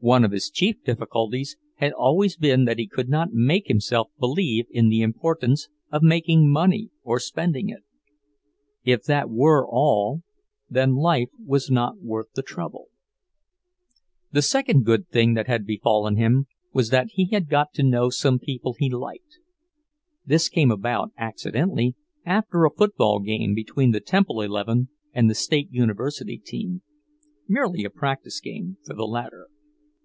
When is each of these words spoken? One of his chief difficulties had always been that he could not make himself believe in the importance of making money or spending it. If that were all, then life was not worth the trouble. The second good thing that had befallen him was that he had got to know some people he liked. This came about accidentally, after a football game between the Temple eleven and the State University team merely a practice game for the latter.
One 0.00 0.22
of 0.24 0.30
his 0.30 0.50
chief 0.50 0.84
difficulties 0.84 1.56
had 1.78 1.92
always 1.92 2.36
been 2.36 2.64
that 2.66 2.78
he 2.78 2.86
could 2.86 3.08
not 3.08 3.32
make 3.32 3.66
himself 3.66 4.08
believe 4.20 4.66
in 4.70 4.88
the 4.88 5.00
importance 5.00 5.68
of 5.90 6.04
making 6.04 6.48
money 6.48 6.90
or 7.02 7.18
spending 7.18 7.70
it. 7.70 7.82
If 8.84 9.02
that 9.06 9.28
were 9.28 9.66
all, 9.68 10.22
then 10.70 10.94
life 10.94 11.30
was 11.44 11.72
not 11.72 11.98
worth 12.00 12.30
the 12.36 12.42
trouble. 12.42 12.86
The 14.30 14.42
second 14.42 14.84
good 14.84 15.08
thing 15.08 15.34
that 15.34 15.48
had 15.48 15.66
befallen 15.66 16.14
him 16.14 16.46
was 16.72 16.90
that 16.90 17.08
he 17.14 17.26
had 17.32 17.48
got 17.48 17.72
to 17.72 17.82
know 17.82 18.08
some 18.08 18.38
people 18.38 18.76
he 18.78 18.88
liked. 18.88 19.40
This 20.24 20.48
came 20.48 20.70
about 20.70 21.10
accidentally, 21.16 21.96
after 22.24 22.64
a 22.64 22.70
football 22.70 23.18
game 23.18 23.56
between 23.56 23.90
the 23.90 23.98
Temple 23.98 24.40
eleven 24.40 24.88
and 25.12 25.28
the 25.28 25.34
State 25.34 25.72
University 25.72 26.38
team 26.38 26.82
merely 27.48 27.82
a 27.82 27.90
practice 27.90 28.38
game 28.38 28.76
for 28.86 28.94
the 28.94 29.04
latter. 29.08 29.48